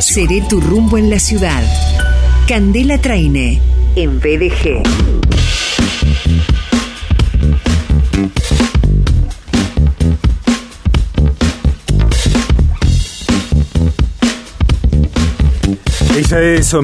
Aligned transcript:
Seré 0.00 0.42
tu 0.48 0.60
rumbo 0.60 0.96
en 0.96 1.10
la 1.10 1.18
ciudad. 1.18 1.62
Candela 2.48 2.98
Traine, 2.98 3.60
en 3.96 4.18
BDG. 4.18 4.82
Ella 16.30 16.42
es 16.42 16.74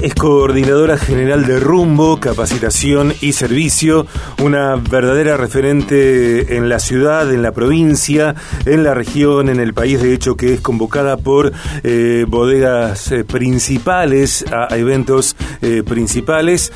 es 0.00 0.14
coordinadora 0.14 0.96
general 0.96 1.44
de 1.44 1.60
rumbo, 1.60 2.18
capacitación 2.18 3.12
y 3.20 3.34
servicio, 3.34 4.06
una 4.42 4.76
verdadera 4.76 5.36
referente 5.36 6.56
en 6.56 6.70
la 6.70 6.78
ciudad, 6.78 7.30
en 7.30 7.42
la 7.42 7.52
provincia, 7.52 8.34
en 8.64 8.84
la 8.84 8.94
región, 8.94 9.50
en 9.50 9.60
el 9.60 9.74
país, 9.74 10.00
de 10.00 10.14
hecho 10.14 10.34
que 10.34 10.54
es 10.54 10.62
convocada 10.62 11.18
por 11.18 11.52
eh, 11.84 12.24
bodegas 12.26 13.12
eh, 13.12 13.24
principales 13.24 14.46
a, 14.50 14.74
eventos 14.74 15.36
eh, 15.60 15.82
principales. 15.86 16.72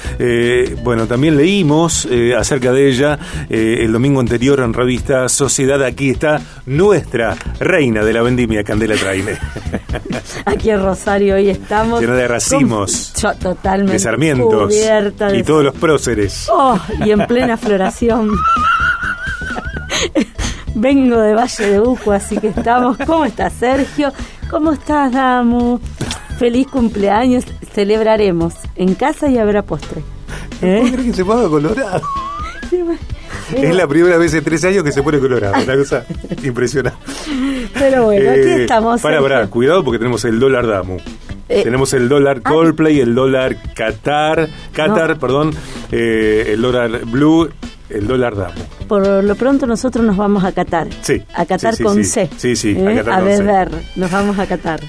Bueno, 0.84 1.06
también 1.06 1.38
leímos 1.38 2.06
acerca 2.36 2.72
de 2.72 2.88
ella 2.88 3.18
el 3.48 3.92
domingo 3.92 4.20
anterior 4.20 4.60
en 4.60 4.74
revista 4.74 5.26
Sociedad. 5.30 5.82
Aquí 5.82 6.10
está 6.10 6.40
nuestra 6.66 7.34
reina 7.58 8.04
de 8.04 8.12
la 8.12 8.20
vendimia, 8.20 8.62
Candela 8.62 8.96
Traine. 8.96 9.38
Aquí 10.44 10.70
en 10.70 10.82
Rosario 10.82 11.36
hoy 11.36 11.48
estamos. 11.48 12.09
Llena 12.10 12.22
de 12.22 12.28
racimos. 12.28 13.12
con- 13.20 13.38
totalmente. 13.38 13.92
de 13.92 13.98
Sarmientos 13.98 14.68
de- 14.70 15.38
y 15.38 15.42
todos 15.42 15.64
los 15.64 15.74
próceres. 15.74 16.48
Oh, 16.52 16.78
y 17.04 17.10
en 17.10 17.26
plena 17.26 17.56
floración. 17.56 18.30
Vengo 20.74 21.18
de 21.20 21.34
Valle 21.34 21.66
de 21.70 21.80
Uco, 21.80 22.12
así 22.12 22.36
que 22.38 22.48
estamos. 22.48 22.96
¿Cómo 23.06 23.24
estás, 23.24 23.52
Sergio? 23.54 24.12
¿Cómo 24.50 24.72
estás, 24.72 25.12
Damu? 25.12 25.78
Feliz 26.38 26.66
cumpleaños. 26.68 27.44
Celebraremos 27.74 28.54
en 28.76 28.94
casa 28.94 29.28
y 29.28 29.38
habrá 29.38 29.62
postre. 29.62 30.02
¿Eh? 30.62 30.78
¿Cómo 30.80 30.92
crees 30.92 31.06
que 31.08 31.14
se 31.14 31.24
ponga 31.24 31.48
colorado? 31.48 32.02
Es 33.54 33.74
la 33.74 33.86
primera 33.88 34.16
vez 34.16 34.32
en 34.34 34.44
tres 34.44 34.64
años 34.64 34.84
que 34.84 34.92
se 34.92 35.02
pone 35.02 35.18
colorado. 35.18 35.54
Una 35.64 35.76
cosa 35.76 36.04
impresionante. 36.44 36.98
Pero 37.74 38.04
bueno, 38.04 38.30
aquí 38.30 38.40
Eh, 38.40 38.62
estamos. 38.62 39.00
Para, 39.00 39.20
para, 39.20 39.46
cuidado 39.48 39.82
porque 39.82 39.98
tenemos 39.98 40.24
el 40.24 40.38
dólar 40.38 40.68
Damu. 40.68 40.98
Eh, 41.50 41.62
tenemos 41.64 41.92
el 41.94 42.08
dólar 42.08 42.40
ah. 42.44 42.48
Coldplay, 42.48 43.00
el 43.00 43.14
dólar 43.14 43.56
Qatar, 43.74 44.48
Qatar, 44.72 45.10
No. 45.10 45.18
perdón, 45.18 45.50
eh, 45.90 46.52
el 46.54 46.62
dólar 46.62 47.04
Blue, 47.06 47.50
el 47.88 48.06
dólar 48.06 48.36
Damu. 48.36 48.60
Por 48.86 49.24
lo 49.24 49.34
pronto 49.34 49.66
nosotros 49.66 50.04
nos 50.04 50.16
vamos 50.16 50.44
a 50.44 50.52
Qatar. 50.52 50.86
Sí, 51.02 51.20
A 51.34 51.44
Qatar 51.46 51.72
sí, 51.72 51.78
sí, 51.78 51.82
con 51.82 51.96
sí. 51.96 52.04
C. 52.04 52.30
Sí, 52.36 52.56
sí, 52.56 52.76
a 52.76 52.92
¿eh? 52.92 52.96
Qatar 52.96 53.20
con 53.22 53.30
C. 53.32 53.42
beber. 53.42 53.70
Nos 53.96 54.10
vamos 54.12 54.38
a 54.38 54.46
Qatar. 54.46 54.80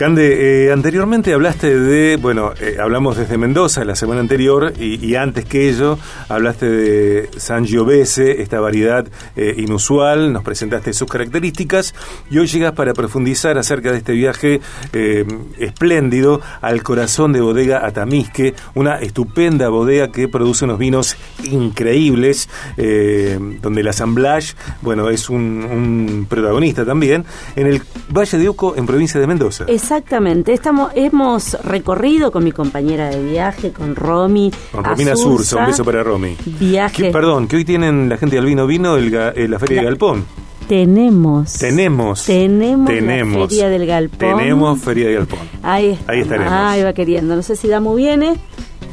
Cande, 0.00 0.64
eh, 0.64 0.72
anteriormente 0.72 1.34
hablaste 1.34 1.78
de, 1.78 2.16
bueno, 2.16 2.54
eh, 2.58 2.78
hablamos 2.80 3.18
desde 3.18 3.36
Mendoza 3.36 3.84
la 3.84 3.94
semana 3.94 4.20
anterior 4.22 4.72
y, 4.80 5.14
antes 5.14 5.44
que 5.44 5.68
ello 5.68 5.98
hablaste 6.30 6.70
de 6.70 7.30
Sangiovese, 7.36 8.40
esta 8.40 8.60
variedad 8.60 9.06
eh, 9.36 9.56
inusual, 9.58 10.32
nos 10.32 10.42
presentaste 10.42 10.94
sus 10.94 11.06
características 11.06 11.94
y 12.30 12.38
hoy 12.38 12.46
llegas 12.46 12.72
para 12.72 12.94
profundizar 12.94 13.58
acerca 13.58 13.92
de 13.92 13.98
este 13.98 14.14
viaje 14.14 14.62
eh, 14.94 15.26
espléndido 15.58 16.40
al 16.62 16.82
corazón 16.82 17.34
de 17.34 17.42
bodega 17.42 17.84
Atamisque, 17.84 18.54
una 18.74 19.00
estupenda 19.00 19.68
bodega 19.68 20.10
que 20.10 20.28
produce 20.28 20.64
unos 20.64 20.78
vinos 20.78 21.14
increíbles, 21.44 22.48
eh, 22.78 23.38
donde 23.60 23.82
el 23.82 23.88
assemblage, 23.88 24.54
bueno, 24.80 25.10
es 25.10 25.28
un, 25.28 25.62
un 25.62 26.26
protagonista 26.26 26.86
también, 26.86 27.26
en 27.54 27.66
el 27.66 27.82
Valle 28.08 28.38
de 28.38 28.48
Uco, 28.48 28.76
en 28.76 28.86
provincia 28.86 29.20
de 29.20 29.26
Mendoza. 29.26 29.66
Exactamente. 29.94 30.52
Estamos, 30.52 30.92
hemos 30.94 31.54
recorrido 31.64 32.30
con 32.30 32.44
mi 32.44 32.52
compañera 32.52 33.08
de 33.10 33.24
viaje, 33.24 33.72
con 33.72 33.96
Romy. 33.96 34.52
Con 34.70 34.84
Romina 34.84 35.16
Sursa, 35.16 35.56
un 35.56 35.66
beso 35.66 35.84
para 35.84 36.04
Romy. 36.04 36.36
Viaje. 36.60 37.02
Que- 37.06 37.10
perdón, 37.10 37.48
que 37.48 37.56
hoy 37.56 37.64
tienen 37.64 38.08
la 38.08 38.16
gente 38.16 38.36
del 38.36 38.44
vino 38.44 38.68
vino 38.68 38.96
el 38.96 39.12
eh, 39.12 39.48
la 39.48 39.58
Feria 39.58 39.78
de 39.78 39.82
La- 39.82 39.90
Galpón. 39.90 40.24
Tenemos. 40.68 41.54
Tenemos. 41.54 42.24
Tenemos, 42.24 42.86
Tenemos. 42.88 43.36
la 43.40 43.48
Feria 43.48 43.68
del 43.68 43.86
Galpón. 43.86 44.18
Tenemos 44.38 44.78
Feria 44.80 45.08
de 45.08 45.14
Galpón. 45.14 45.38
Ahí, 45.64 45.90
está. 45.90 46.12
Ahí 46.12 46.20
estaremos. 46.20 46.52
Ahí 46.52 46.82
va 46.84 46.92
queriendo. 46.92 47.34
No 47.34 47.42
sé 47.42 47.56
si 47.56 47.66
Damu 47.66 47.96
viene. 47.96 48.36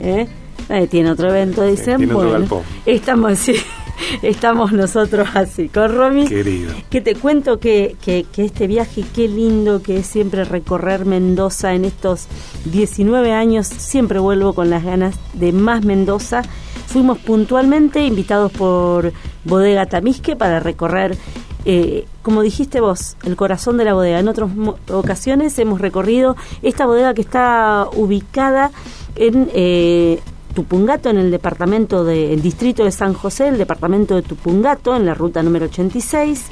¿eh? 0.01 0.27
Eh, 0.69 0.87
tiene 0.87 1.11
otro 1.11 1.29
evento, 1.29 1.61
dicen. 1.63 1.97
tiene 1.97 2.13
otro 2.15 2.27
bueno, 2.29 2.39
galpón. 2.39 2.61
estamos, 2.87 3.37
sí, 3.37 3.53
estamos 4.21 4.71
nosotros 4.71 5.27
así. 5.33 5.69
Con 5.69 5.95
Romy. 5.95 6.27
Querido. 6.27 6.73
Que 6.89 7.01
te 7.01 7.15
cuento 7.15 7.59
que, 7.59 7.95
que, 8.01 8.25
que 8.31 8.45
este 8.45 8.67
viaje, 8.67 9.03
qué 9.13 9.27
lindo 9.27 9.81
que 9.81 9.97
es 9.97 10.07
siempre 10.07 10.43
recorrer 10.43 11.05
Mendoza 11.05 11.73
en 11.73 11.85
estos 11.85 12.27
19 12.65 13.33
años. 13.33 13.67
Siempre 13.67 14.19
vuelvo 14.19 14.53
con 14.53 14.69
las 14.69 14.83
ganas 14.83 15.15
de 15.33 15.51
más 15.51 15.83
Mendoza. 15.83 16.43
Fuimos 16.87 17.17
puntualmente 17.19 18.05
invitados 18.05 18.51
por 18.51 19.11
Bodega 19.43 19.85
Tamisque 19.85 20.35
para 20.35 20.59
recorrer, 20.59 21.17
eh, 21.65 22.05
como 22.21 22.41
dijiste 22.41 22.79
vos, 22.79 23.17
el 23.23 23.35
corazón 23.35 23.77
de 23.77 23.83
la 23.83 23.93
bodega. 23.93 24.19
En 24.19 24.27
otras 24.29 24.49
ocasiones 24.89 25.57
hemos 25.59 25.81
recorrido 25.81 26.37
esta 26.61 26.85
bodega 26.85 27.13
que 27.13 27.21
está 27.21 27.87
ubicada 27.93 28.71
en 29.15 29.49
eh, 29.53 30.21
Tupungato, 30.61 31.11
en 31.11 31.17
el 31.19 31.29
departamento 31.29 32.03
del 32.03 32.41
distrito 32.41 32.83
de 32.83 32.91
San 32.91 33.13
José, 33.13 33.49
el 33.49 33.59
departamento 33.59 34.15
de 34.15 34.23
Tupungato, 34.23 34.95
en 34.95 35.05
la 35.05 35.13
ruta 35.13 35.43
número 35.43 35.65
86 35.67 36.45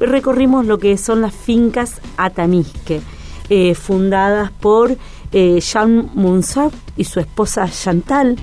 recorrimos 0.00 0.64
lo 0.64 0.78
que 0.78 0.96
son 0.96 1.20
las 1.20 1.34
fincas 1.34 2.00
Atamisque, 2.16 3.02
eh, 3.50 3.74
fundadas 3.74 4.50
por 4.50 4.96
eh, 5.30 5.60
Jean 5.60 6.10
Monsard 6.14 6.72
y 6.96 7.04
su 7.04 7.20
esposa 7.20 7.68
Chantal. 7.68 8.36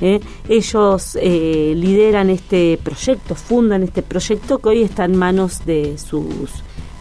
eh. 0.00 0.18
Ellos 0.48 1.16
lideran 1.22 2.28
este 2.28 2.80
proyecto, 2.82 3.36
fundan 3.36 3.84
este 3.84 4.02
proyecto 4.02 4.58
que 4.58 4.68
hoy 4.70 4.82
está 4.82 5.04
en 5.04 5.14
manos 5.16 5.64
de 5.66 5.98
sus 5.98 6.50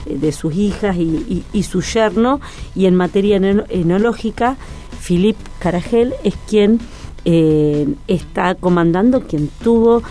de 0.06 0.32
sus 0.32 0.54
hijas 0.56 0.96
y, 0.96 1.44
y- 1.54 1.64
su 1.64 1.82
yerno 1.82 2.40
y 2.76 2.86
en 2.86 2.96
materia 2.96 3.38
eno- 3.38 3.66
enológica 3.70 4.56
Philippe 5.02 5.44
Caragel 5.60 6.14
es 6.24 6.36
quien 6.48 6.80
eh, 7.30 7.86
está 8.08 8.56
comandando, 8.56 9.24
quien 9.24 9.50
tuvo 9.62 10.02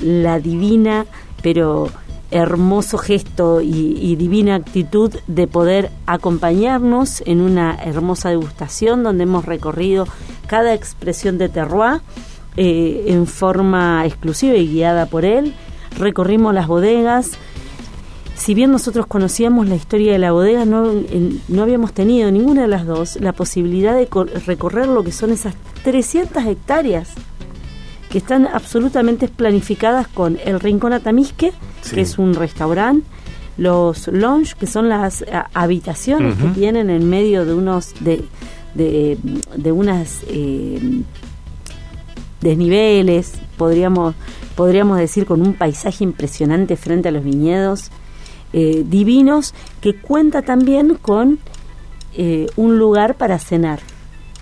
la 0.00 0.38
divina 0.38 1.04
pero 1.42 1.88
hermoso 2.30 2.96
gesto 2.96 3.60
y, 3.60 4.14
divina 4.14 4.54
actitud 4.54 5.12
de 5.26 5.48
poder 5.48 5.90
acompañarnos 6.06 7.22
en 7.26 7.40
una 7.40 7.74
hermosa 7.74 8.28
degustación 8.28 9.02
donde 9.02 9.24
hemos 9.24 9.46
recorrido 9.46 10.06
cada 10.46 10.72
expresión 10.74 11.38
de 11.38 11.48
terroir 11.48 12.02
eh, 12.56 13.06
en 13.08 13.26
forma 13.26 14.06
exclusiva 14.06 14.54
y 14.54 14.68
guiada 14.68 15.06
por 15.06 15.24
él. 15.24 15.54
Recorrimos 15.98 16.54
las 16.54 16.68
bodegas. 16.68 17.32
Si 18.36 18.54
bien 18.54 18.70
nosotros 18.70 19.06
conocíamos 19.06 19.68
la 19.68 19.74
historia 19.74 20.12
de 20.12 20.18
la 20.20 20.30
bodega, 20.30 20.64
no, 20.64 20.86
no 21.48 21.62
habíamos 21.62 21.92
tenido 21.92 22.30
ninguna 22.30 22.62
de 22.62 22.68
las 22.68 22.86
dos 22.86 23.16
la 23.20 23.32
posibilidad 23.32 23.94
de 23.96 24.06
co- 24.06 24.24
recorrer 24.46 24.86
lo 24.86 25.02
que 25.02 25.10
son 25.12 25.30
esas 25.32 25.54
300 25.84 26.44
hectáreas 26.46 27.10
que 28.10 28.18
están 28.18 28.46
absolutamente 28.46 29.28
planificadas 29.28 30.08
con 30.08 30.38
el 30.44 30.58
Rincón 30.60 30.92
Atamisque, 30.92 31.52
Sí. 31.82 31.94
que 31.94 32.00
es 32.02 32.18
un 32.18 32.34
restaurante, 32.34 33.06
los 33.56 34.08
lounge, 34.08 34.54
que 34.58 34.66
son 34.66 34.88
las 34.88 35.22
a, 35.22 35.48
habitaciones 35.54 36.34
que 36.36 36.48
tienen 36.48 36.90
en 36.90 37.08
medio 37.08 37.44
de 37.44 37.54
unos 37.54 37.94
de, 38.00 38.24
de, 38.74 39.16
de 39.56 39.72
unas 39.72 40.22
eh, 40.28 41.02
desniveles, 42.40 43.34
podríamos 43.56 44.14
podríamos 44.56 44.98
decir 44.98 45.24
con 45.24 45.40
un 45.40 45.54
paisaje 45.54 46.04
impresionante 46.04 46.76
frente 46.76 47.08
a 47.08 47.12
los 47.12 47.24
viñedos 47.24 47.90
eh, 48.52 48.84
divinos, 48.86 49.54
que 49.80 49.94
cuenta 49.94 50.42
también 50.42 50.96
con 51.00 51.38
eh, 52.14 52.46
un 52.56 52.78
lugar 52.78 53.14
para 53.14 53.38
cenar. 53.38 53.78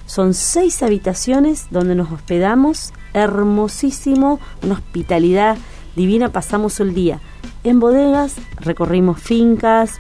Son 0.09 0.33
seis 0.33 0.83
habitaciones 0.83 1.67
donde 1.71 1.95
nos 1.95 2.11
hospedamos, 2.11 2.95
hermosísimo, 3.13 4.41
una 4.63 4.73
hospitalidad 4.75 5.59
divina, 5.97 6.31
pasamos 6.31 6.81
el 6.81 6.95
día 6.95 7.21
en 7.63 7.79
bodegas, 7.79 8.37
recorrimos 8.59 9.21
fincas, 9.21 9.99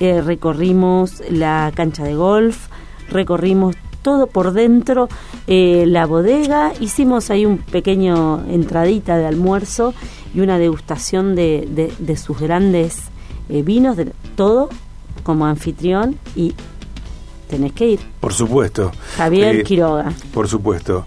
eh, 0.00 0.20
recorrimos 0.22 1.22
la 1.30 1.70
cancha 1.72 2.02
de 2.02 2.16
golf, 2.16 2.66
recorrimos 3.10 3.76
todo 4.02 4.26
por 4.26 4.52
dentro, 4.52 5.08
eh, 5.46 5.84
la 5.86 6.04
bodega, 6.06 6.72
hicimos 6.80 7.30
ahí 7.30 7.46
un 7.46 7.58
pequeño 7.58 8.42
entradita 8.48 9.16
de 9.18 9.26
almuerzo 9.26 9.94
y 10.34 10.40
una 10.40 10.58
degustación 10.58 11.36
de, 11.36 11.68
de- 11.70 11.92
de 11.96 12.16
sus 12.16 12.40
grandes 12.40 13.02
eh, 13.48 13.62
vinos, 13.62 13.96
de 13.96 14.06
todo 14.34 14.68
como 15.22 15.46
anfitrión 15.46 16.18
y 16.34 16.54
tenés 17.48 17.72
que 17.72 17.86
ir. 17.86 18.00
Por 18.20 18.32
supuesto. 18.32 18.92
Javier 19.16 19.62
Quiroga. 19.64 20.12
Por 20.32 20.48
supuesto. 20.48 21.06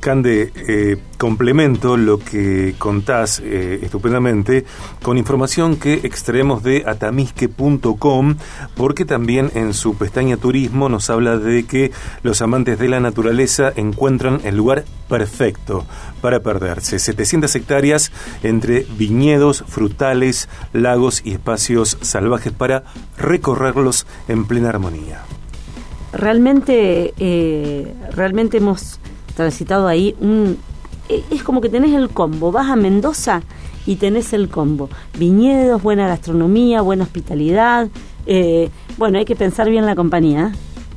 Cande, 0.00 1.00
complemento 1.18 1.96
lo 1.96 2.18
que 2.18 2.74
contás 2.78 3.40
estupendamente 3.40 4.64
con 5.02 5.18
información 5.18 5.76
que 5.76 5.94
extraemos 5.94 6.62
de 6.62 6.84
atamisque.com, 6.86 8.36
porque 8.76 9.04
también 9.04 9.50
en 9.54 9.72
su 9.74 9.96
pestaña 9.96 10.36
turismo 10.36 10.88
nos 10.88 11.10
habla 11.10 11.38
de 11.38 11.64
que 11.64 11.92
los 12.22 12.42
amantes 12.42 12.78
de 12.78 12.88
la 12.88 13.00
naturaleza 13.00 13.72
encuentran 13.74 14.40
el 14.44 14.56
lugar 14.56 14.84
perfecto 15.08 15.86
para 16.26 16.40
perderse. 16.40 16.98
700 16.98 17.54
hectáreas 17.54 18.10
entre 18.42 18.84
viñedos, 18.98 19.62
frutales, 19.68 20.48
lagos 20.72 21.22
y 21.24 21.30
espacios 21.30 21.98
salvajes 22.00 22.52
para 22.52 22.82
recorrerlos 23.16 24.08
en 24.26 24.44
plena 24.44 24.70
armonía. 24.70 25.22
Realmente, 26.12 27.14
eh, 27.16 27.94
realmente 28.10 28.56
hemos 28.56 28.98
transitado 29.36 29.86
ahí 29.86 30.16
un... 30.18 30.58
Eh, 31.08 31.22
es 31.30 31.44
como 31.44 31.60
que 31.60 31.68
tenés 31.68 31.94
el 31.94 32.08
combo, 32.08 32.50
vas 32.50 32.70
a 32.70 32.74
Mendoza 32.74 33.42
y 33.86 33.94
tenés 33.94 34.32
el 34.32 34.48
combo. 34.48 34.90
Viñedos, 35.16 35.80
buena 35.80 36.08
gastronomía, 36.08 36.80
buena 36.80 37.04
hospitalidad. 37.04 37.86
Eh, 38.26 38.70
bueno, 38.98 39.18
hay 39.18 39.26
que 39.26 39.36
pensar 39.36 39.70
bien 39.70 39.86
la 39.86 39.94
compañía. 39.94 40.50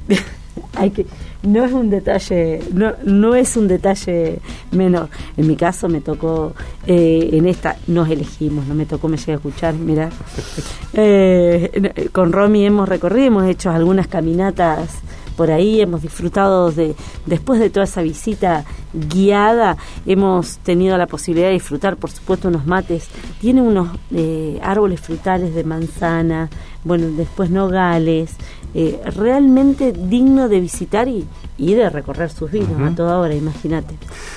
hay 0.75 0.89
que 0.89 1.05
no 1.43 1.65
es 1.65 1.71
un 1.71 1.89
detalle 1.89 2.61
no, 2.73 2.93
no 3.03 3.35
es 3.35 3.55
un 3.55 3.67
detalle 3.67 4.39
menor 4.71 5.09
en 5.37 5.47
mi 5.47 5.55
caso 5.55 5.87
me 5.87 6.01
tocó 6.01 6.53
eh, 6.85 7.29
en 7.33 7.47
esta 7.47 7.77
nos 7.87 8.09
elegimos 8.09 8.65
no 8.67 8.75
me 8.75 8.85
tocó 8.85 9.07
me 9.07 9.17
llegué 9.17 9.33
a 9.33 9.35
escuchar 9.35 9.73
mira 9.73 10.09
eh, 10.93 12.09
con 12.11 12.31
Romy 12.31 12.65
hemos 12.65 12.89
recorrido 12.89 13.27
hemos 13.27 13.45
hecho 13.45 13.71
algunas 13.71 14.07
caminatas 14.07 15.01
por 15.39 15.51
ahí, 15.51 15.79
hemos 15.79 16.01
disfrutado 16.01 16.69
de, 16.69 16.97
después 17.25 17.61
de 17.61 17.69
toda 17.69 17.85
esa 17.85 18.01
visita 18.01 18.65
guiada, 18.91 19.77
hemos 20.05 20.57
tenido 20.57 20.97
la 20.97 21.07
posibilidad 21.07 21.47
de 21.47 21.53
disfrutar, 21.53 21.95
por 21.95 22.11
supuesto, 22.11 22.49
unos 22.49 22.65
mates. 22.67 23.07
Tiene 23.39 23.61
unos 23.61 23.87
eh, 24.13 24.59
árboles 24.61 24.99
frutales 24.99 25.55
de 25.55 25.63
manzana, 25.63 26.49
bueno, 26.83 27.07
después 27.15 27.49
nogales, 27.49 28.31
eh, 28.73 29.01
realmente 29.15 29.91
digno 29.91 30.47
de 30.47 30.59
visitar 30.59 31.07
y, 31.07 31.25
y 31.57 31.73
de 31.73 31.89
recorrer 31.89 32.29
sus 32.29 32.51
vinos 32.51 32.79
a 32.79 32.95
toda 32.95 33.17
hora, 33.17 33.33
imagínate. 33.33 33.95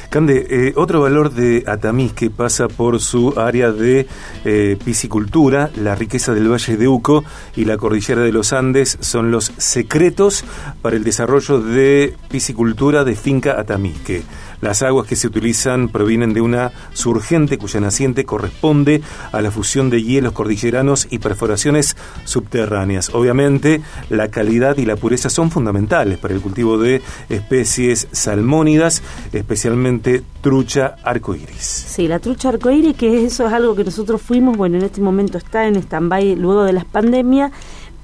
Cande, 0.09 0.47
eh, 0.49 0.73
otro 0.77 1.03
valor 1.03 1.33
de 1.33 1.65
Atamis 1.67 2.13
que 2.13 2.31
pasa 2.31 2.69
por 2.69 3.01
su 3.01 3.35
área 3.39 3.73
de 3.73 4.07
eh, 4.45 4.79
piscicultura, 4.85 5.71
la 5.77 5.95
riqueza 5.95 6.33
del 6.33 6.51
Valle 6.51 6.77
de 6.77 6.89
Uco 6.89 7.25
y 7.57 7.65
la 7.65 7.77
cordillera 7.77 8.23
de 8.23 8.33
los 8.33 8.53
Andes 8.53 8.97
son 9.01 9.31
los 9.31 9.53
secretos 9.59 10.45
para 10.81 10.97
el 10.97 11.05
desarrollo 11.05 11.61
de 11.61 12.15
piscicultura 12.31 13.05
de 13.05 13.15
finca 13.15 13.61
Atamisque. 13.61 14.23
Las 14.63 14.83
aguas 14.83 15.09
que 15.09 15.17
se 15.17 15.27
utilizan 15.27 15.89
provienen 15.89 16.33
de 16.33 16.41
una 16.41 16.71
surgente 16.93 17.59
cuya 17.59 17.81
naciente 17.81 18.25
corresponde 18.25 19.03
a 19.33 19.43
la 19.43 19.51
fusión 19.51 19.91
de 19.91 20.05
hielos 20.05 20.33
cordilleranos 20.33 21.09
y 21.11 21.19
perforaciones 21.19 21.97
subterráneas. 22.25 23.13
Obviamente, 23.13 23.83
la 24.09 24.29
calidad 24.29 24.79
y 24.79 24.87
la 24.87 24.95
pureza 24.95 25.31
son 25.31 25.51
fundamentales 25.51 26.17
para 26.19 26.33
el 26.33 26.41
cultivo 26.41 26.79
de 26.79 27.03
especies 27.29 28.07
salmónidas, 28.13 29.03
especialmente 29.33 30.23
trucha 30.41 30.95
arcoíris. 31.03 31.57
Sí, 31.59 32.07
la 32.07 32.21
trucha 32.21 32.51
arcoíris, 32.51 32.97
que 32.97 33.25
eso 33.25 33.49
es 33.49 33.53
algo 33.53 33.75
que 33.75 33.83
nosotros 33.83 34.23
fuimos, 34.23 34.57
bueno, 34.57 34.79
en 34.79 34.85
este 34.85 35.01
momento 35.01 35.39
está 35.39 35.67
en 35.67 35.75
stand-by 35.75 36.37
luego 36.37 36.63
de 36.63 36.73
las 36.73 36.85
pandemias 36.85 37.51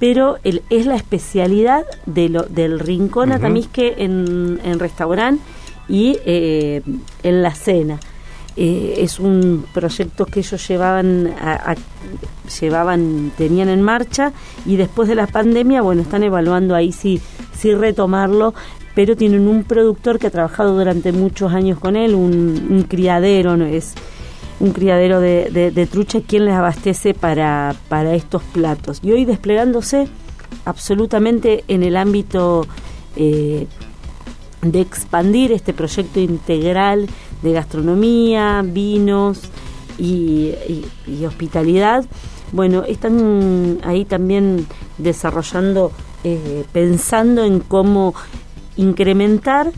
pero 0.00 0.36
es 0.44 0.86
la 0.86 0.94
especialidad 0.94 1.84
de 2.06 2.28
lo, 2.28 2.44
del 2.44 2.78
rincón 2.78 3.32
Atamisque 3.32 3.96
en, 3.98 4.60
en 4.62 4.78
restaurante 4.78 5.42
y 5.88 6.18
eh, 6.24 6.82
en 7.22 7.42
la 7.42 7.54
cena. 7.54 7.98
Eh, 8.56 8.96
es 8.98 9.20
un 9.20 9.64
proyecto 9.72 10.26
que 10.26 10.40
ellos 10.40 10.66
llevaban, 10.66 11.32
llevaban, 12.60 13.30
tenían 13.36 13.68
en 13.68 13.82
marcha 13.82 14.32
y 14.66 14.76
después 14.76 15.08
de 15.08 15.14
la 15.14 15.28
pandemia, 15.28 15.80
bueno, 15.80 16.02
están 16.02 16.24
evaluando 16.24 16.74
ahí 16.74 16.90
si, 16.90 17.20
si 17.56 17.72
retomarlo, 17.72 18.54
pero 18.96 19.14
tienen 19.14 19.46
un 19.46 19.62
productor 19.62 20.18
que 20.18 20.26
ha 20.26 20.30
trabajado 20.30 20.76
durante 20.76 21.12
muchos 21.12 21.52
años 21.52 21.78
con 21.78 21.94
él, 21.94 22.16
un, 22.16 22.84
criadero, 22.88 23.56
¿no? 23.56 23.64
es 23.64 23.94
un 24.58 24.72
criadero 24.72 25.20
de, 25.20 25.88
trucha 25.88 26.20
quien 26.20 26.46
les 26.46 26.54
abastece 26.54 27.14
para, 27.14 27.76
para 27.88 28.16
estos 28.16 28.42
platos. 28.42 28.98
Y 29.04 29.12
hoy 29.12 29.24
desplegándose 29.24 30.08
absolutamente 30.64 31.62
en 31.68 31.84
el 31.84 31.96
ámbito 31.96 32.66
eh, 33.14 33.68
de 34.62 34.80
expandir 34.80 35.52
este 35.52 35.72
proyecto 35.72 36.20
integral 36.20 37.08
de 37.42 37.52
gastronomía, 37.52 38.62
vinos 38.64 39.42
y, 39.98 40.52
hospitalidad. 41.26 42.04
Bueno, 42.52 42.84
están 42.84 43.78
ahí 43.84 44.04
también 44.04 44.66
desarrollando, 44.96 45.92
eh, 46.24 46.64
pensando 46.72 47.44
en 47.44 47.60
cómo 47.60 48.14
incrementar 48.76 49.72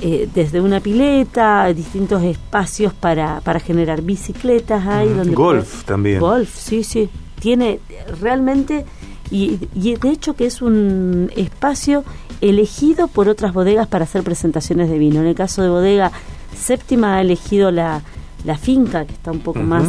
eh, 0.00 0.28
desde 0.34 0.60
una 0.60 0.80
pileta, 0.80 1.72
distintos 1.72 2.22
espacios 2.22 2.92
para, 2.92 3.40
para 3.40 3.60
generar 3.60 4.02
bicicletas. 4.02 4.86
Hay 4.86 5.08
donde 5.08 5.34
golf 5.34 5.84
también. 5.84 6.20
Golf, 6.20 6.54
sí, 6.54 6.84
sí. 6.84 7.08
Tiene 7.40 7.80
realmente, 8.20 8.84
y, 9.30 9.58
y 9.74 9.94
de 9.94 10.10
hecho 10.10 10.34
que 10.34 10.46
es 10.46 10.60
un 10.60 11.30
espacio 11.36 12.04
elegido 12.40 13.08
por 13.08 13.28
otras 13.28 13.52
bodegas 13.52 13.86
para 13.86 14.04
hacer 14.04 14.22
presentaciones 14.22 14.88
de 14.90 14.98
vino. 14.98 15.20
En 15.20 15.26
el 15.26 15.34
caso 15.34 15.62
de 15.62 15.68
bodega 15.68 16.12
séptima 16.56 17.16
ha 17.16 17.20
elegido 17.20 17.70
la, 17.70 18.02
la 18.44 18.56
finca, 18.56 19.04
que 19.04 19.12
está 19.12 19.30
un 19.32 19.40
poco 19.40 19.60
más 19.60 19.88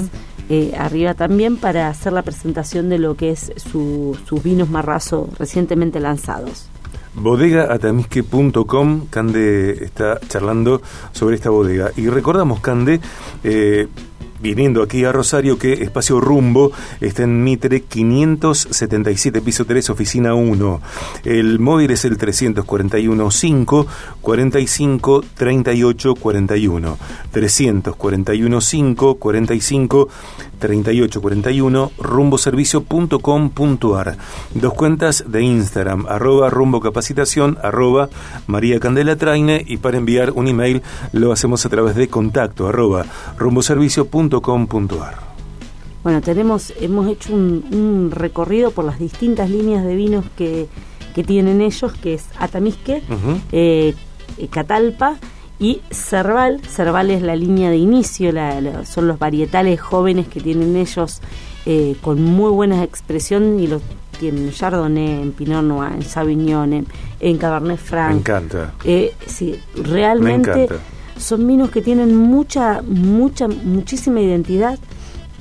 eh, 0.49 0.73
arriba 0.77 1.13
también, 1.13 1.57
para 1.57 1.89
hacer 1.89 2.13
la 2.13 2.21
presentación 2.21 2.89
de 2.89 2.99
lo 2.99 3.15
que 3.15 3.31
es 3.31 3.51
su, 3.57 4.17
sus 4.25 4.43
vinos 4.43 4.69
marrazo 4.69 5.29
recientemente 5.37 5.99
lanzados. 5.99 6.69
Bodegaatamisque.com, 7.15 9.07
Cande 9.09 9.83
está 9.83 10.19
charlando 10.27 10.81
sobre 11.11 11.35
esta 11.35 11.49
bodega. 11.49 11.91
Y 11.97 12.09
recordamos, 12.09 12.59
Cande, 12.59 12.99
eh, 13.43 13.87
viniendo 14.39 14.81
aquí 14.81 15.03
a 15.05 15.11
Rosario 15.11 15.57
que 15.57 15.73
Espacio 15.73 16.19
Rumbo 16.19 16.71
está 17.01 17.23
en 17.23 17.43
Mitre 17.43 17.81
577, 17.81 19.41
piso 19.41 19.65
3, 19.65 19.89
oficina 19.89 20.33
1. 20.33 20.81
El 21.25 21.59
móvil 21.59 21.91
es 21.91 22.05
el 22.05 22.17
341 22.17 23.31
5 23.31 23.87
45 24.21 25.23
38 25.35 26.15
41. 26.15 26.97
341 27.31 28.61
5 28.61 29.15
45 29.15 30.09
3841 30.57 31.91
rumboservicio.com.ar. 31.97 34.17
Dos 34.53 34.73
cuentas 34.73 35.25
de 35.27 35.43
Instagram, 35.43 36.05
arroba 36.07 36.49
rumbo 36.49 36.79
capacitación, 36.79 37.57
arroba 37.61 38.09
María 38.47 38.79
Candela 38.79 39.15
Traine 39.15 39.63
y 39.65 39.77
para 39.77 39.97
enviar 39.97 40.31
un 40.31 40.47
email 40.47 40.81
lo 41.11 41.31
hacemos 41.31 41.65
a 41.65 41.69
través 41.69 41.95
de 41.95 42.07
contacto, 42.07 42.67
arroba 42.67 43.05
rumboservicio.com.ar. 43.37 45.27
Bueno, 46.03 46.21
tenemos, 46.21 46.73
hemos 46.79 47.07
hecho 47.07 47.33
un, 47.33 48.11
recorrido 48.11 48.71
por 48.71 48.85
las 48.85 48.99
distintas 48.99 49.49
líneas 49.49 49.83
de 49.83 49.95
vinos 49.95 50.25
que, 50.37 50.67
que 51.13 51.23
tienen 51.23 51.61
ellos, 51.61 51.91
que 51.93 52.13
es 52.13 52.25
Atamisque, 52.39 53.01
eh, 53.51 53.93
Catalpa, 54.49 55.17
y 55.59 55.81
Cerval, 55.89 56.61
Cerval 56.61 57.09
es 57.09 57.21
la 57.21 57.35
línea 57.35 57.69
de 57.71 57.77
inicio, 57.77 58.31
son 58.85 59.07
los 59.07 59.17
varietales 59.17 59.81
jóvenes 59.81 60.27
que 60.27 60.39
tienen 60.39 60.75
ellos 60.75 61.21
eh, 61.65 61.95
con 62.01 62.21
muy 62.21 62.51
buena 62.51 62.83
expresión 62.83 63.59
y 63.59 63.67
los 63.67 63.81
tienen 64.19 64.45
en 64.45 64.51
Chardonnay, 64.51 65.21
en 65.21 65.31
Pinot 65.31 65.63
Noir, 65.63 65.93
en 65.93 66.03
Sauvignon, 66.03 66.85
en, 67.19 67.37
Cabernet 67.37 67.79
Franc. 67.79 68.13
Me 68.13 68.19
encanta. 68.19 68.73
Eh, 68.83 69.13
sí, 69.25 69.59
realmente 69.75 70.69
son 71.17 71.45
vinos 71.47 71.71
que 71.71 71.81
tienen 71.81 72.15
mucha, 72.15 72.81
mucha, 72.83 73.47
muchísima 73.47 74.21
identidad. 74.21 74.77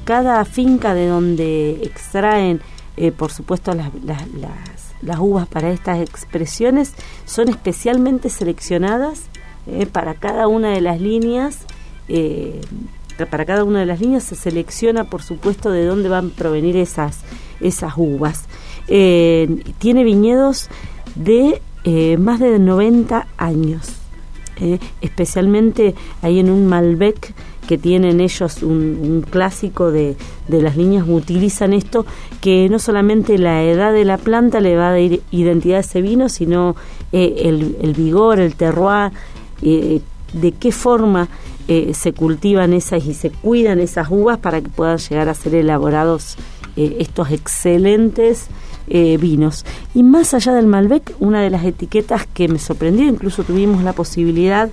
Cada 0.04 0.44
finca 0.44 0.94
de 0.94 1.08
donde 1.08 1.80
extraen, 1.82 2.60
eh, 2.96 3.12
por 3.12 3.32
supuesto, 3.32 3.74
las, 3.74 3.90
las, 4.04 4.22
las 5.02 5.18
uvas 5.18 5.46
para 5.46 5.70
estas 5.70 6.00
expresiones 6.00 6.94
son 7.26 7.48
especialmente 7.48 8.30
seleccionadas 8.30 9.24
eh, 9.66 9.86
para 9.86 10.14
cada 10.14 10.48
una 10.48 10.70
de 10.70 10.80
las 10.80 11.00
líneas 11.00 11.60
eh, 12.08 12.60
para 13.30 13.46
cada 13.46 13.64
una 13.64 13.80
de 13.80 13.86
las 13.86 14.00
líneas 14.00 14.24
se 14.24 14.34
selecciona 14.34 15.04
por 15.04 15.22
supuesto 15.22 15.70
de 15.70 15.86
dónde 15.86 16.08
van 16.08 16.26
a 16.26 16.36
provenir 16.36 16.76
esas 16.76 17.20
esas 17.60 17.94
uvas. 17.96 18.44
Eh, 18.88 19.62
tiene 19.78 20.04
viñedos 20.04 20.68
de 21.14 21.60
más 22.18 22.40
de 22.40 22.58
90 22.58 23.28
años 23.36 23.94
especialmente 25.00 25.94
ahí 26.22 26.40
en 26.40 26.50
un 26.50 26.66
Malbec 26.66 27.34
que 27.66 27.78
tienen 27.78 28.20
ellos 28.20 28.62
un, 28.62 29.24
clásico 29.28 29.90
de, 29.90 30.16
de, 30.48 30.62
las 30.62 30.76
líneas, 30.76 31.04
utilizan 31.06 31.72
esto, 31.72 32.06
que 32.40 32.68
no 32.70 32.78
solamente 32.78 33.38
la 33.38 33.62
edad 33.64 33.92
de 33.92 34.04
la 34.04 34.18
planta 34.18 34.60
le 34.60 34.76
va 34.76 34.90
a 34.90 34.92
dar 34.92 35.18
identidad 35.30 35.78
a 35.78 35.80
ese 35.80 36.00
vino, 36.00 36.28
sino 36.28 36.76
eh, 37.12 37.42
el, 37.44 37.76
el, 37.82 37.92
vigor, 37.92 38.38
el 38.38 38.54
terroir, 38.54 39.12
eh, 39.62 40.00
de 40.32 40.52
qué 40.52 40.72
forma 40.72 41.28
eh, 41.68 41.92
se 41.94 42.12
cultivan 42.12 42.72
esas 42.72 43.04
y 43.06 43.14
se 43.14 43.30
cuidan 43.30 43.80
esas 43.80 44.08
uvas 44.10 44.38
para 44.38 44.60
que 44.60 44.68
puedan 44.68 44.98
llegar 44.98 45.28
a 45.28 45.34
ser 45.34 45.54
elaborados 45.54 46.36
estos 46.76 47.30
excelentes 47.30 48.48
vinos. 48.86 49.64
Y 49.94 50.02
más 50.02 50.34
allá 50.34 50.52
del 50.52 50.66
Malbec, 50.66 51.14
una 51.20 51.40
de 51.40 51.48
las 51.48 51.64
etiquetas 51.64 52.26
que 52.26 52.48
me 52.48 52.58
sorprendió, 52.58 53.06
incluso 53.06 53.44
tuvimos 53.44 53.82
la 53.82 53.94
posibilidad 53.94 54.68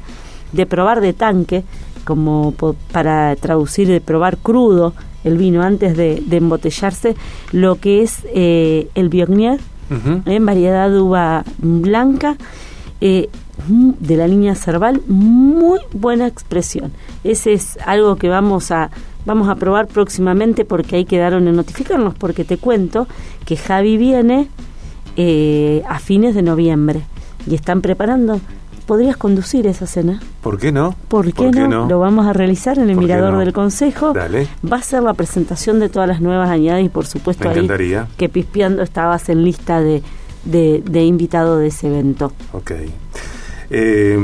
de 0.51 0.65
probar 0.65 0.99
de 0.99 1.13
tanque, 1.13 1.63
como 2.03 2.53
para 2.91 3.35
traducir 3.37 3.87
de 3.87 4.01
probar 4.01 4.37
crudo 4.37 4.93
el 5.23 5.37
vino 5.37 5.63
antes 5.63 5.95
de, 5.95 6.21
embotellarse, 6.31 7.15
lo 7.51 7.75
que 7.75 8.03
es 8.03 8.25
eh, 8.33 8.89
el 8.95 9.09
Biognier, 9.09 9.59
en 10.25 10.43
variedad 10.43 10.89
de 10.89 10.99
uva 10.99 11.43
blanca, 11.59 12.35
eh, 12.99 13.29
de 13.67 14.17
la 14.17 14.27
línea 14.27 14.55
Cerval, 14.55 15.01
muy 15.07 15.79
buena 15.93 16.27
expresión. 16.27 16.91
Ese 17.23 17.53
es 17.53 17.77
algo 17.85 18.15
que 18.15 18.29
vamos 18.29 18.71
a 18.71 18.89
vamos 19.25 19.47
a 19.47 19.55
probar 19.55 19.87
próximamente 19.87 20.65
porque 20.65 20.97
ahí 20.97 21.05
quedaron 21.05 21.47
en 21.47 21.55
notificarnos, 21.55 22.13
porque 22.15 22.43
te 22.43 22.57
cuento 22.57 23.07
que 23.45 23.55
Javi 23.55 23.97
viene 23.97 24.49
eh, 25.15 25.81
a 25.87 25.99
fines 25.99 26.35
de 26.35 26.41
noviembre 26.41 27.01
y 27.47 27.55
están 27.55 27.81
preparando 27.81 28.41
podrías 28.85 29.15
conducir 29.15 29.65
esa 29.67 29.87
cena. 29.87 30.21
¿Por 30.41 30.59
qué 30.59 30.71
no? 30.71 30.95
¿Por 31.07 31.31
qué, 31.33 31.49
no? 31.49 31.87
Lo 31.87 31.99
vamos 31.99 32.27
a 32.27 32.33
realizar 32.33 32.77
en 32.79 32.89
el 32.89 32.97
Mirador 32.97 33.37
del 33.37 33.53
Consejo. 33.53 34.13
Dale. 34.13 34.47
Va 34.69 34.77
a 34.77 34.81
ser 34.81 35.03
la 35.03 35.13
presentación 35.13 35.79
de 35.79 35.87
todas 35.87 36.07
las 36.07 36.19
nuevas 36.21 36.49
añadidas 36.49 36.83
y 36.83 36.89
por 36.89 37.05
supuesto 37.05 37.49
ahí 37.49 37.67
que 38.17 38.29
pispeando 38.29 38.81
estabas 38.81 39.29
en 39.29 39.43
lista 39.43 39.79
de, 39.79 40.03
de, 40.43 40.83
de 40.85 41.05
invitado 41.05 41.57
de 41.57 41.67
ese 41.67 41.87
evento. 41.87 42.33
Ok. 42.51 42.71
Eh, 43.69 44.17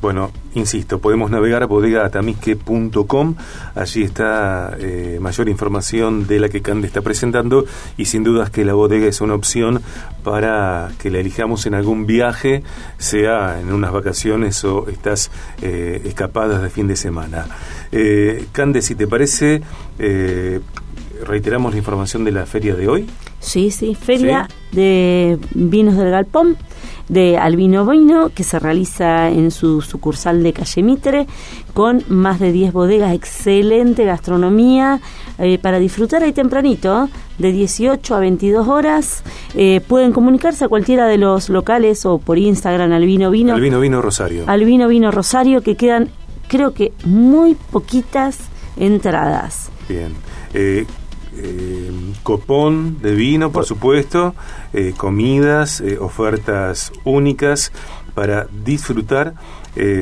bueno, 0.00 0.30
insisto, 0.54 1.00
podemos 1.00 1.30
navegar 1.30 1.62
a 1.62 1.66
bodegaatamisque.com, 1.66 3.34
allí 3.74 4.02
está 4.02 4.76
eh, 4.78 5.18
mayor 5.20 5.48
información 5.48 6.26
de 6.26 6.38
la 6.38 6.48
que 6.48 6.60
Cande 6.60 6.86
está 6.86 7.00
presentando 7.00 7.64
y 7.96 8.04
sin 8.04 8.22
dudas 8.22 8.50
que 8.50 8.64
la 8.64 8.74
bodega 8.74 9.06
es 9.06 9.20
una 9.20 9.34
opción 9.34 9.82
para 10.22 10.92
que 11.00 11.10
la 11.10 11.18
elijamos 11.18 11.66
en 11.66 11.74
algún 11.74 12.06
viaje, 12.06 12.62
sea 12.98 13.58
en 13.58 13.72
unas 13.72 13.90
vacaciones 13.90 14.62
o 14.64 14.86
estas 14.88 15.30
eh, 15.62 16.02
escapadas 16.04 16.62
de 16.62 16.68
fin 16.68 16.86
de 16.86 16.96
semana. 16.96 17.46
Eh, 17.90 18.46
Cande, 18.52 18.82
si 18.82 18.94
te 18.94 19.06
parece, 19.06 19.62
eh, 19.98 20.60
reiteramos 21.26 21.72
la 21.72 21.78
información 21.78 22.22
de 22.22 22.32
la 22.32 22.44
feria 22.44 22.74
de 22.74 22.86
hoy. 22.86 23.06
Sí, 23.40 23.70
sí, 23.70 23.94
feria 23.94 24.46
de 24.72 25.38
vinos 25.54 25.96
del 25.96 26.10
Galpón 26.10 26.56
de 27.08 27.38
Albino 27.38 27.86
Vino, 27.86 28.30
que 28.34 28.42
se 28.42 28.58
realiza 28.58 29.28
en 29.28 29.50
su 29.50 29.80
sucursal 29.80 30.42
de 30.42 30.52
Calle 30.52 30.82
Mitre, 30.82 31.26
con 31.72 32.02
más 32.08 32.40
de 32.40 32.52
10 32.52 32.72
bodegas, 32.72 33.14
excelente 33.14 34.04
gastronomía, 34.04 35.00
eh, 35.38 35.58
para 35.58 35.78
disfrutar 35.78 36.22
ahí 36.22 36.32
tempranito, 36.32 37.08
de 37.38 37.52
18 37.52 38.14
a 38.14 38.20
22 38.20 38.68
horas. 38.68 39.22
Eh, 39.54 39.80
pueden 39.86 40.12
comunicarse 40.12 40.64
a 40.64 40.68
cualquiera 40.68 41.06
de 41.06 41.18
los 41.18 41.48
locales 41.48 42.04
o 42.06 42.18
por 42.18 42.38
Instagram, 42.38 42.92
Albino 42.92 43.30
Vino. 43.30 43.54
Albino 43.54 43.80
Vino 43.80 44.02
Rosario. 44.02 44.44
Albino 44.46 44.88
Vino 44.88 45.10
Rosario, 45.10 45.62
que 45.62 45.76
quedan, 45.76 46.08
creo 46.48 46.72
que, 46.72 46.92
muy 47.04 47.54
poquitas 47.54 48.38
entradas. 48.76 49.70
Bien. 49.88 50.12
Eh, 50.54 50.86
eh, 51.38 51.90
copón 52.22 52.98
de 53.02 53.14
vino, 53.14 53.52
por 53.52 53.64
supuesto, 53.64 54.34
eh, 54.72 54.94
comidas, 54.96 55.80
eh, 55.80 55.98
ofertas 55.98 56.92
únicas 57.04 57.72
para 58.14 58.46
disfrutar. 58.64 59.34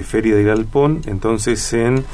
Feria 0.05 0.37
de 0.37 0.45
Galpón, 0.45 1.01
entonces 1.07 1.73
en 1.73 2.05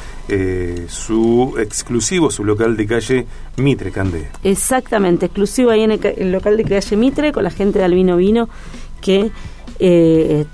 su 0.88 1.56
exclusivo, 1.58 2.30
su 2.30 2.42
local 2.42 2.74
de 2.74 2.86
calle 2.86 3.26
Mitre, 3.58 3.90
Candé. 3.90 4.30
Exactamente, 4.42 5.26
exclusivo 5.26 5.68
ahí 5.68 5.82
en 5.82 5.90
el, 5.90 6.32
local 6.32 6.56
de 6.56 6.64
calle 6.64 6.96
Mitre 6.96 7.32
con 7.32 7.44
la 7.44 7.50
gente 7.50 7.78
de 7.78 7.84
Albino 7.84 8.16
Vino 8.16 8.48
que 9.02 9.30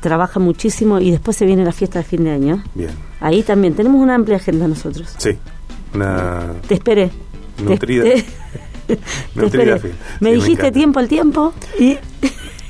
trabaja 0.01 0.41
muchísimo 0.41 0.99
y 0.99 1.13
después 1.13 1.37
se 1.37 1.47
viene 1.47 1.65
la 1.65 1.71
fiesta 1.71 2.01
de 2.01 2.05
fin 2.07 2.25
de 2.25 2.33
año. 2.33 2.65
Bien. 2.75 2.91
Ahí 3.21 3.45
también 3.45 3.75
tenemos 3.75 4.03
una 4.03 4.17
amplia 4.17 4.39
agenda 4.39 4.67
nosotros. 4.67 5.15
Sí. 5.17 5.39
Te 6.67 6.75
esperé. 6.75 7.11
Nutrida. 7.63 8.05
me 10.21 10.33
dijiste 10.33 10.71
tiempo 10.71 11.01
al 11.01 11.09
tiempo 11.09 11.53
y 11.79 11.99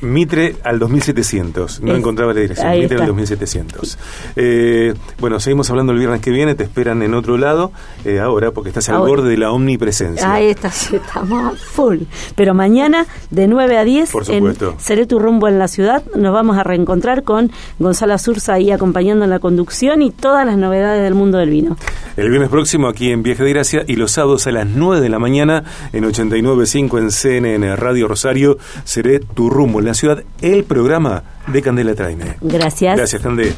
Mitre 0.00 0.56
al 0.64 0.78
2700. 0.78 1.80
No 1.82 1.94
encontraba 1.94 2.32
la 2.32 2.40
dirección. 2.40 2.70
Mitre 2.78 2.98
al 2.98 3.06
2700. 3.06 3.98
Eh, 4.36 4.94
bueno, 5.18 5.40
seguimos 5.40 5.70
hablando 5.70 5.92
el 5.92 5.98
viernes 5.98 6.20
que 6.20 6.30
viene. 6.30 6.54
Te 6.54 6.64
esperan 6.64 7.02
en 7.02 7.14
otro 7.14 7.38
lado 7.38 7.72
eh, 8.04 8.20
ahora 8.20 8.50
porque 8.50 8.70
estás 8.70 8.88
al 8.88 8.98
borde 8.98 9.30
de 9.30 9.36
la 9.36 9.50
omnipresencia. 9.52 10.32
Ahí 10.32 10.46
estás, 10.46 10.92
estamos 10.92 11.60
full. 11.60 11.98
Pero 12.34 12.54
mañana 12.54 13.06
de 13.30 13.48
9 13.48 13.78
a 13.78 13.84
10 13.84 14.10
Por 14.10 14.24
supuesto. 14.24 14.70
en 14.70 14.80
Seré 14.80 15.06
tu 15.06 15.18
rumbo 15.18 15.48
en 15.48 15.58
la 15.58 15.68
ciudad 15.68 16.02
nos 16.14 16.32
vamos 16.32 16.56
a 16.58 16.62
reencontrar 16.62 17.22
con 17.22 17.50
Gonzalo 17.78 18.16
Surza 18.18 18.54
ahí 18.54 18.70
acompañando 18.70 19.24
en 19.24 19.30
la 19.30 19.38
conducción 19.38 20.02
y 20.02 20.10
todas 20.10 20.46
las 20.46 20.56
novedades 20.56 21.02
del 21.02 21.14
mundo 21.14 21.38
del 21.38 21.50
vino. 21.50 21.76
El 22.16 22.30
viernes 22.30 22.48
próximo 22.48 22.88
aquí 22.88 23.10
en 23.10 23.22
Viaje 23.22 23.44
de 23.44 23.50
Gracia 23.50 23.84
y 23.86 23.96
los 23.96 24.12
sábados 24.12 24.46
a 24.46 24.52
las 24.52 24.66
9 24.66 25.00
de 25.00 25.08
la 25.08 25.18
mañana 25.18 25.64
en 25.92 26.04
89.5 26.04 26.98
en 26.98 27.10
CNN 27.10 27.76
Radio 27.76 28.08
Rosario 28.08 28.58
Seré 28.84 29.20
tu 29.20 29.50
rumbo 29.50 29.80
la 29.86 29.94
ciudad, 29.94 30.22
el 30.40 30.64
programa 30.64 31.22
de 31.46 31.62
Candela 31.62 31.94
Traine. 31.94 32.36
Gracias. 32.40 32.96
Gracias, 32.96 33.22
Candela. 33.22 33.54